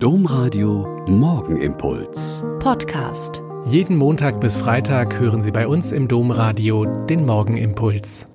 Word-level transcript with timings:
Domradio 0.00 1.04
Morgenimpuls. 1.08 2.44
Podcast. 2.60 3.42
Jeden 3.64 3.96
Montag 3.96 4.40
bis 4.40 4.56
Freitag 4.56 5.18
hören 5.18 5.42
Sie 5.42 5.50
bei 5.50 5.66
uns 5.66 5.90
im 5.90 6.06
Domradio 6.06 6.84
den 7.06 7.26
Morgenimpuls. 7.26 8.28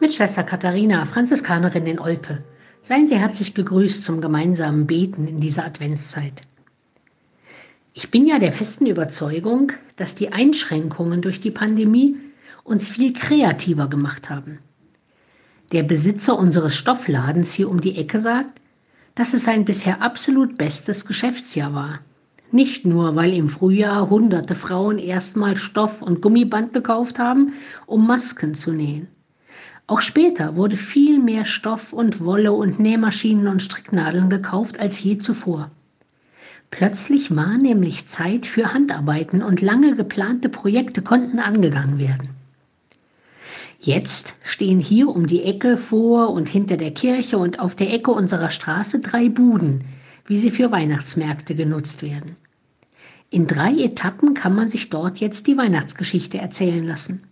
Mit 0.00 0.14
Schwester 0.14 0.44
Katharina, 0.44 1.04
Franziskanerin 1.04 1.86
in 1.86 1.98
Olpe. 1.98 2.42
Seien 2.80 3.06
Sie 3.06 3.18
herzlich 3.18 3.52
gegrüßt 3.52 4.02
zum 4.02 4.22
gemeinsamen 4.22 4.86
Beten 4.86 5.28
in 5.28 5.40
dieser 5.40 5.66
Adventszeit. 5.66 6.40
Ich 7.92 8.10
bin 8.10 8.26
ja 8.26 8.38
der 8.38 8.52
festen 8.52 8.86
Überzeugung, 8.86 9.72
dass 9.96 10.14
die 10.14 10.32
Einschränkungen 10.32 11.20
durch 11.20 11.38
die 11.38 11.50
Pandemie 11.50 12.16
uns 12.64 12.88
viel 12.88 13.12
kreativer 13.12 13.88
gemacht 13.88 14.30
haben. 14.30 14.58
Der 15.72 15.82
Besitzer 15.82 16.38
unseres 16.38 16.76
Stoffladens 16.76 17.52
hier 17.52 17.68
um 17.68 17.82
die 17.82 17.98
Ecke 17.98 18.18
sagt, 18.18 18.61
dass 19.14 19.34
es 19.34 19.44
sein 19.44 19.64
bisher 19.64 20.02
absolut 20.02 20.56
bestes 20.58 21.06
Geschäftsjahr 21.06 21.74
war. 21.74 22.00
Nicht 22.50 22.84
nur, 22.84 23.16
weil 23.16 23.32
im 23.32 23.48
Frühjahr 23.48 24.10
hunderte 24.10 24.54
Frauen 24.54 24.98
erstmal 24.98 25.56
Stoff 25.56 26.02
und 26.02 26.20
Gummiband 26.20 26.72
gekauft 26.72 27.18
haben, 27.18 27.54
um 27.86 28.06
Masken 28.06 28.54
zu 28.54 28.72
nähen. 28.72 29.08
Auch 29.86 30.00
später 30.00 30.56
wurde 30.56 30.76
viel 30.76 31.18
mehr 31.18 31.44
Stoff 31.44 31.92
und 31.92 32.24
Wolle 32.24 32.52
und 32.52 32.78
Nähmaschinen 32.78 33.48
und 33.48 33.62
Stricknadeln 33.62 34.30
gekauft 34.30 34.78
als 34.78 35.02
je 35.02 35.18
zuvor. 35.18 35.70
Plötzlich 36.70 37.34
war 37.36 37.58
nämlich 37.58 38.06
Zeit 38.06 38.46
für 38.46 38.72
Handarbeiten 38.72 39.42
und 39.42 39.60
lange 39.60 39.94
geplante 39.94 40.48
Projekte 40.48 41.02
konnten 41.02 41.38
angegangen 41.38 41.98
werden. 41.98 42.30
Jetzt 43.84 44.36
stehen 44.44 44.78
hier 44.78 45.08
um 45.08 45.26
die 45.26 45.42
Ecke 45.42 45.76
vor 45.76 46.30
und 46.30 46.48
hinter 46.48 46.76
der 46.76 46.92
Kirche 46.92 47.36
und 47.36 47.58
auf 47.58 47.74
der 47.74 47.92
Ecke 47.92 48.12
unserer 48.12 48.50
Straße 48.50 49.00
drei 49.00 49.28
Buden, 49.28 49.82
wie 50.24 50.36
sie 50.36 50.52
für 50.52 50.70
Weihnachtsmärkte 50.70 51.56
genutzt 51.56 52.04
werden. 52.04 52.36
In 53.30 53.48
drei 53.48 53.72
Etappen 53.72 54.34
kann 54.34 54.54
man 54.54 54.68
sich 54.68 54.88
dort 54.88 55.18
jetzt 55.18 55.48
die 55.48 55.56
Weihnachtsgeschichte 55.56 56.38
erzählen 56.38 56.86
lassen. 56.86 57.24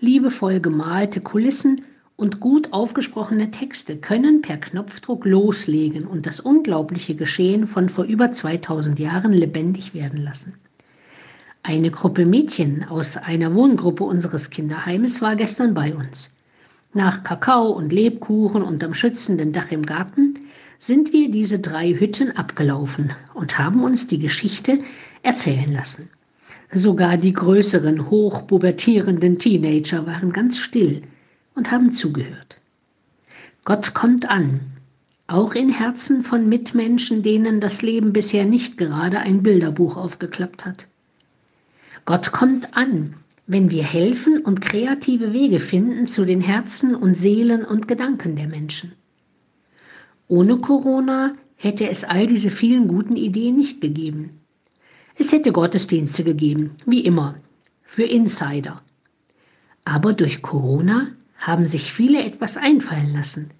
Liebevoll 0.00 0.58
gemalte 0.58 1.20
Kulissen 1.20 1.84
und 2.16 2.40
gut 2.40 2.72
aufgesprochene 2.72 3.52
Texte 3.52 3.96
können 3.96 4.42
per 4.42 4.56
Knopfdruck 4.56 5.24
loslegen 5.24 6.04
und 6.08 6.26
das 6.26 6.40
unglaubliche 6.40 7.14
Geschehen 7.14 7.64
von 7.64 7.90
vor 7.90 8.06
über 8.06 8.32
2000 8.32 8.98
Jahren 8.98 9.32
lebendig 9.32 9.94
werden 9.94 10.20
lassen. 10.20 10.54
Eine 11.68 11.90
Gruppe 11.90 12.26
Mädchen 12.26 12.84
aus 12.84 13.16
einer 13.16 13.52
Wohngruppe 13.52 14.04
unseres 14.04 14.50
Kinderheimes 14.50 15.20
war 15.20 15.34
gestern 15.34 15.74
bei 15.74 15.96
uns. 15.96 16.30
Nach 16.94 17.24
Kakao 17.24 17.70
und 17.70 17.92
Lebkuchen 17.92 18.62
unterm 18.62 18.94
schützenden 18.94 19.52
Dach 19.52 19.72
im 19.72 19.84
Garten 19.84 20.38
sind 20.78 21.12
wir 21.12 21.28
diese 21.28 21.58
drei 21.58 21.92
Hütten 21.92 22.30
abgelaufen 22.30 23.10
und 23.34 23.58
haben 23.58 23.82
uns 23.82 24.06
die 24.06 24.20
Geschichte 24.20 24.78
erzählen 25.24 25.72
lassen. 25.72 26.08
Sogar 26.70 27.16
die 27.16 27.32
größeren, 27.32 28.10
hochpubertierenden 28.10 29.40
Teenager 29.40 30.06
waren 30.06 30.32
ganz 30.32 30.58
still 30.58 31.02
und 31.56 31.72
haben 31.72 31.90
zugehört. 31.90 32.58
Gott 33.64 33.92
kommt 33.92 34.30
an, 34.30 34.60
auch 35.26 35.56
in 35.56 35.70
Herzen 35.70 36.22
von 36.22 36.48
Mitmenschen, 36.48 37.24
denen 37.24 37.60
das 37.60 37.82
Leben 37.82 38.12
bisher 38.12 38.44
nicht 38.44 38.78
gerade 38.78 39.18
ein 39.18 39.42
Bilderbuch 39.42 39.96
aufgeklappt 39.96 40.64
hat. 40.64 40.86
Gott 42.04 42.32
kommt 42.32 42.76
an, 42.76 43.14
wenn 43.46 43.70
wir 43.70 43.84
helfen 43.84 44.40
und 44.42 44.60
kreative 44.60 45.32
Wege 45.32 45.60
finden 45.60 46.08
zu 46.08 46.24
den 46.24 46.40
Herzen 46.40 46.94
und 46.94 47.16
Seelen 47.16 47.64
und 47.64 47.88
Gedanken 47.88 48.36
der 48.36 48.48
Menschen. 48.48 48.92
Ohne 50.28 50.58
Corona 50.58 51.34
hätte 51.54 51.88
es 51.88 52.04
all 52.04 52.26
diese 52.26 52.50
vielen 52.50 52.88
guten 52.88 53.16
Ideen 53.16 53.56
nicht 53.56 53.80
gegeben. 53.80 54.40
Es 55.16 55.32
hätte 55.32 55.52
Gottesdienste 55.52 56.24
gegeben, 56.24 56.72
wie 56.84 57.00
immer, 57.00 57.36
für 57.82 58.02
Insider. 58.02 58.82
Aber 59.84 60.12
durch 60.12 60.42
Corona 60.42 61.08
haben 61.38 61.66
sich 61.66 61.92
viele 61.92 62.24
etwas 62.24 62.56
einfallen 62.56 63.12
lassen 63.12 63.50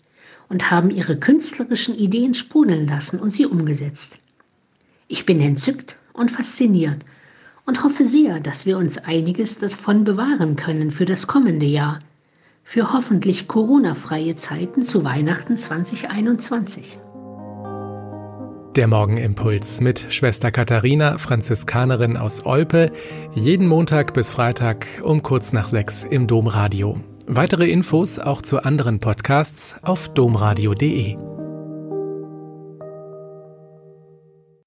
und 0.49 0.71
haben 0.71 0.91
ihre 0.91 1.17
künstlerischen 1.17 1.97
Ideen 1.97 2.35
sprudeln 2.35 2.87
lassen 2.87 3.21
und 3.21 3.33
sie 3.33 3.47
umgesetzt. 3.47 4.19
Ich 5.09 5.25
bin 5.25 5.41
entzückt 5.41 5.97
und 6.13 6.31
fasziniert 6.31 7.05
und 7.67 7.85
hoffe 7.85 8.05
sehr, 8.05 8.41
dass 8.41 8.65
wir 8.65 8.79
uns 8.79 8.99
einiges 8.99 9.59
davon 9.59 10.05
bewahren 10.05 10.57
können 10.57 10.91
für 10.91 11.05
das 11.05 11.27
kommende 11.27 11.67
Jahr, 11.67 11.99
für 12.63 12.93
hoffentlich 12.93 13.49
Corona-freie 13.49 14.37
Zeiten 14.37 14.83
zu 14.83 15.05
Weihnachten 15.05 15.57
2021. 15.57 16.99
Der 18.77 18.89
Morgenimpuls 18.89 19.81
mit 19.81 20.07
Schwester 20.11 20.51
Katharina, 20.51 21.17
Franziskanerin 21.17 22.17
aus 22.17 22.45
Olpe, 22.45 22.93
jeden 23.35 23.67
Montag 23.67 24.13
bis 24.13 24.31
Freitag 24.31 24.87
um 25.03 25.23
kurz 25.23 25.53
nach 25.53 25.69
sechs 25.69 26.05
im 26.05 26.27
Domradio. 26.27 27.01
Weitere 27.27 27.71
Infos 27.71 28.19
auch 28.19 28.43
zu 28.43 28.63
anderen 28.63 29.01
Podcasts 29.01 29.77
auf 29.83 30.11
domradio.de. 30.11 31.36